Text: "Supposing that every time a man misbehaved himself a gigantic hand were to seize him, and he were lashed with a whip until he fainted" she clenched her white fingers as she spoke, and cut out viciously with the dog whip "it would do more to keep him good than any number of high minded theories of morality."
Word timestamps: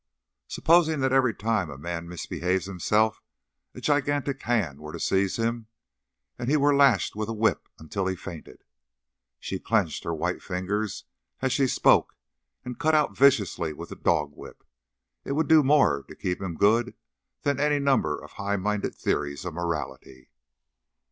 "Supposing 0.47 0.99
that 1.01 1.13
every 1.13 1.35
time 1.35 1.69
a 1.69 1.77
man 1.77 2.09
misbehaved 2.09 2.65
himself 2.65 3.21
a 3.75 3.81
gigantic 3.81 4.41
hand 4.41 4.79
were 4.79 4.91
to 4.91 4.99
seize 4.99 5.37
him, 5.37 5.67
and 6.39 6.49
he 6.49 6.57
were 6.57 6.75
lashed 6.75 7.15
with 7.15 7.29
a 7.29 7.33
whip 7.33 7.69
until 7.77 8.07
he 8.07 8.15
fainted" 8.15 8.63
she 9.39 9.59
clenched 9.59 10.03
her 10.03 10.15
white 10.15 10.41
fingers 10.41 11.03
as 11.43 11.53
she 11.53 11.67
spoke, 11.67 12.15
and 12.65 12.79
cut 12.79 12.95
out 12.95 13.15
viciously 13.15 13.73
with 13.73 13.89
the 13.89 13.95
dog 13.95 14.31
whip 14.35 14.63
"it 15.23 15.33
would 15.33 15.47
do 15.47 15.61
more 15.61 16.01
to 16.07 16.15
keep 16.15 16.41
him 16.41 16.55
good 16.57 16.95
than 17.43 17.59
any 17.59 17.77
number 17.77 18.19
of 18.23 18.31
high 18.31 18.57
minded 18.57 18.95
theories 18.95 19.45
of 19.45 19.53
morality." 19.53 20.31